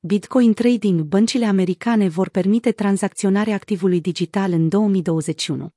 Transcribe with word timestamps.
Bitcoin 0.00 0.52
Trading, 0.52 1.00
băncile 1.00 1.44
americane 1.44 2.08
vor 2.08 2.28
permite 2.28 2.72
tranzacționarea 2.72 3.54
activului 3.54 4.00
digital 4.00 4.52
în 4.52 4.68
2021. 4.68 5.68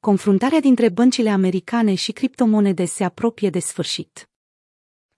Confruntarea 0.00 0.60
dintre 0.60 0.88
băncile 0.88 1.30
americane 1.30 1.94
și 1.94 2.12
criptomonede 2.12 2.84
se 2.84 3.04
apropie 3.04 3.50
de 3.50 3.58
sfârșit. 3.58 4.30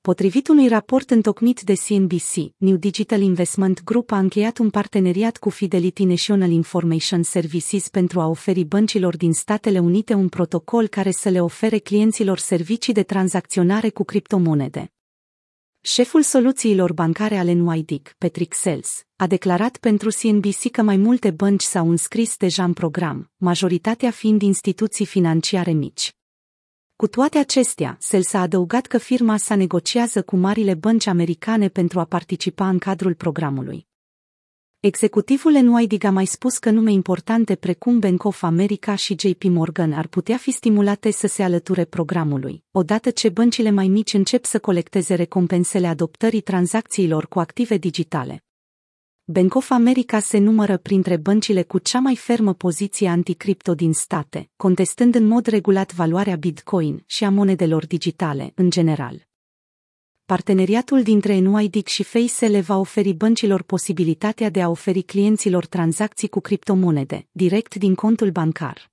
Potrivit 0.00 0.48
unui 0.48 0.68
raport 0.68 1.10
întocmit 1.10 1.60
de 1.60 1.74
CNBC, 1.86 2.54
New 2.56 2.76
Digital 2.76 3.20
Investment 3.20 3.84
Group 3.84 4.10
a 4.10 4.18
încheiat 4.18 4.58
un 4.58 4.70
parteneriat 4.70 5.36
cu 5.36 5.50
Fidelity 5.50 6.04
National 6.04 6.50
Information 6.50 7.22
Services 7.22 7.88
pentru 7.88 8.20
a 8.20 8.26
oferi 8.26 8.64
băncilor 8.64 9.16
din 9.16 9.32
Statele 9.32 9.78
Unite 9.78 10.14
un 10.14 10.28
protocol 10.28 10.86
care 10.86 11.10
să 11.10 11.28
le 11.28 11.40
ofere 11.40 11.78
clienților 11.78 12.38
servicii 12.38 12.92
de 12.92 13.02
tranzacționare 13.02 13.90
cu 13.90 14.04
criptomonede. 14.04 14.92
Șeful 15.84 16.22
soluțiilor 16.22 16.92
bancare 16.92 17.36
ale 17.36 17.52
NYDIG, 17.52 18.14
Patrick 18.18 18.54
Sells, 18.54 19.02
a 19.16 19.26
declarat 19.26 19.76
pentru 19.76 20.08
CNBC 20.20 20.70
că 20.70 20.82
mai 20.82 20.96
multe 20.96 21.30
bănci 21.30 21.62
s-au 21.62 21.90
înscris 21.90 22.36
deja 22.36 22.64
în 22.64 22.72
program, 22.72 23.30
majoritatea 23.36 24.10
fiind 24.10 24.42
instituții 24.42 25.06
financiare 25.06 25.70
mici. 25.70 26.14
Cu 26.96 27.06
toate 27.06 27.38
acestea, 27.38 27.96
Sells 28.00 28.32
a 28.32 28.40
adăugat 28.40 28.86
că 28.86 28.98
firma 28.98 29.36
sa 29.36 29.54
negociază 29.54 30.22
cu 30.22 30.36
marile 30.36 30.74
bănci 30.74 31.06
americane 31.06 31.68
pentru 31.68 32.00
a 32.00 32.04
participa 32.04 32.68
în 32.68 32.78
cadrul 32.78 33.14
programului. 33.14 33.86
Executivul 34.84 35.52
NYDIG 35.52 36.04
a 36.04 36.10
mai 36.10 36.26
spus 36.26 36.58
că 36.58 36.70
nume 36.70 36.92
importante 36.92 37.54
precum 37.54 37.98
Bank 37.98 38.24
of 38.24 38.42
America 38.42 38.94
și 38.94 39.16
JP 39.18 39.42
Morgan 39.42 39.92
ar 39.92 40.06
putea 40.06 40.36
fi 40.36 40.50
stimulate 40.50 41.10
să 41.10 41.26
se 41.26 41.42
alăture 41.42 41.84
programului, 41.84 42.64
odată 42.70 43.10
ce 43.10 43.28
băncile 43.28 43.70
mai 43.70 43.88
mici 43.88 44.12
încep 44.12 44.44
să 44.44 44.58
colecteze 44.58 45.14
recompensele 45.14 45.86
adoptării 45.86 46.40
tranzacțiilor 46.40 47.26
cu 47.26 47.38
active 47.38 47.76
digitale. 47.76 48.44
Bank 49.24 49.54
of 49.54 49.70
America 49.70 50.18
se 50.18 50.38
numără 50.38 50.76
printre 50.76 51.16
băncile 51.16 51.62
cu 51.62 51.78
cea 51.78 51.98
mai 51.98 52.16
fermă 52.16 52.54
poziție 52.54 53.08
anticripto 53.08 53.74
din 53.74 53.92
state, 53.92 54.50
contestând 54.56 55.14
în 55.14 55.26
mod 55.26 55.46
regulat 55.46 55.94
valoarea 55.94 56.36
Bitcoin 56.36 57.02
și 57.06 57.24
a 57.24 57.30
monedelor 57.30 57.86
digitale, 57.86 58.52
în 58.54 58.70
general. 58.70 59.30
Parteneriatul 60.32 61.02
dintre 61.02 61.34
NYDIC 61.34 61.86
și 61.86 62.02
Face 62.02 62.46
le 62.46 62.60
va 62.60 62.76
oferi 62.76 63.12
băncilor 63.12 63.62
posibilitatea 63.62 64.50
de 64.50 64.62
a 64.62 64.68
oferi 64.68 65.02
clienților 65.02 65.66
tranzacții 65.66 66.28
cu 66.28 66.40
criptomonede, 66.40 67.26
direct 67.32 67.74
din 67.74 67.94
contul 67.94 68.30
bancar. 68.30 68.90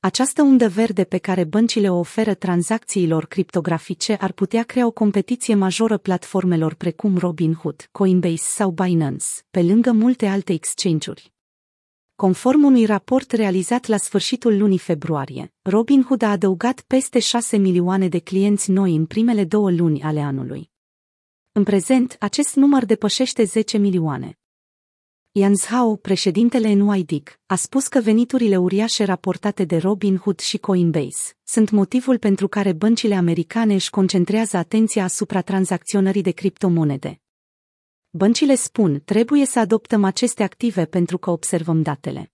Această 0.00 0.42
undă 0.42 0.68
verde 0.68 1.04
pe 1.04 1.18
care 1.18 1.44
băncile 1.44 1.90
o 1.90 1.98
oferă 1.98 2.34
tranzacțiilor 2.34 3.26
criptografice 3.26 4.16
ar 4.20 4.32
putea 4.32 4.62
crea 4.62 4.86
o 4.86 4.90
competiție 4.90 5.54
majoră 5.54 5.98
platformelor 5.98 6.74
precum 6.74 7.16
Robinhood, 7.18 7.88
Coinbase 7.92 8.36
sau 8.36 8.70
Binance, 8.70 9.26
pe 9.50 9.62
lângă 9.62 9.92
multe 9.92 10.26
alte 10.26 10.52
exchange-uri. 10.52 11.32
Conform 12.20 12.64
unui 12.64 12.84
raport 12.84 13.30
realizat 13.32 13.86
la 13.86 13.96
sfârșitul 13.96 14.58
lunii 14.58 14.78
februarie, 14.78 15.52
Robinhood 15.62 16.22
a 16.22 16.30
adăugat 16.30 16.80
peste 16.80 17.18
6 17.18 17.56
milioane 17.56 18.08
de 18.08 18.18
clienți 18.18 18.70
noi 18.70 18.94
în 18.94 19.06
primele 19.06 19.44
două 19.44 19.70
luni 19.70 20.02
ale 20.02 20.20
anului. 20.20 20.70
În 21.52 21.62
prezent, 21.62 22.16
acest 22.20 22.54
număr 22.54 22.84
depășește 22.84 23.44
10 23.44 23.76
milioane. 23.76 24.38
Jans 25.32 25.64
Hao, 25.64 25.96
președintele 25.96 26.72
NYDIG, 26.72 27.40
a 27.46 27.54
spus 27.54 27.88
că 27.88 28.00
veniturile 28.00 28.56
uriașe 28.56 29.04
raportate 29.04 29.64
de 29.64 29.76
Robinhood 29.76 30.38
și 30.38 30.58
Coinbase 30.58 31.32
sunt 31.44 31.70
motivul 31.70 32.18
pentru 32.18 32.48
care 32.48 32.72
băncile 32.72 33.14
americane 33.14 33.74
își 33.74 33.90
concentrează 33.90 34.56
atenția 34.56 35.04
asupra 35.04 35.40
tranzacționării 35.40 36.22
de 36.22 36.30
criptomonede, 36.30 37.20
Băncile 38.10 38.54
spun, 38.54 39.02
trebuie 39.04 39.46
să 39.46 39.58
adoptăm 39.58 40.04
aceste 40.04 40.42
active 40.42 40.84
pentru 40.84 41.18
că 41.18 41.30
observăm 41.30 41.82
datele. 41.82 42.32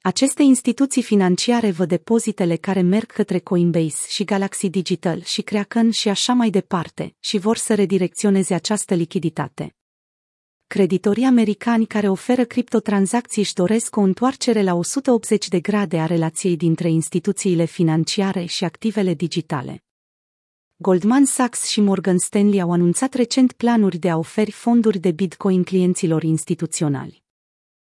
Aceste 0.00 0.42
instituții 0.42 1.02
financiare 1.02 1.70
văd 1.70 1.88
depozitele 1.88 2.56
care 2.56 2.80
merg 2.80 3.06
către 3.06 3.38
Coinbase 3.38 4.08
și 4.08 4.24
Galaxy 4.24 4.68
Digital 4.68 5.22
și 5.22 5.42
Kraken 5.42 5.90
și 5.90 6.08
așa 6.08 6.32
mai 6.32 6.50
departe 6.50 7.16
și 7.20 7.38
vor 7.38 7.56
să 7.56 7.74
redirecționeze 7.74 8.54
această 8.54 8.94
lichiditate. 8.94 9.76
Creditorii 10.66 11.24
americani 11.24 11.86
care 11.86 12.08
oferă 12.08 12.44
criptotransacții 12.44 13.42
își 13.42 13.54
doresc 13.54 13.96
o 13.96 14.00
întoarcere 14.00 14.62
la 14.62 14.74
180 14.74 15.48
de 15.48 15.60
grade 15.60 15.98
a 15.98 16.06
relației 16.06 16.56
dintre 16.56 16.90
instituțiile 16.90 17.64
financiare 17.64 18.44
și 18.44 18.64
activele 18.64 19.14
digitale. 19.14 19.84
Goldman 20.76 21.24
Sachs 21.24 21.66
și 21.66 21.80
Morgan 21.80 22.18
Stanley 22.18 22.60
au 22.60 22.72
anunțat 22.72 23.14
recent 23.14 23.52
planuri 23.52 23.98
de 23.98 24.10
a 24.10 24.16
oferi 24.16 24.50
fonduri 24.50 24.98
de 24.98 25.10
Bitcoin 25.10 25.62
clienților 25.62 26.22
instituționali. 26.22 27.23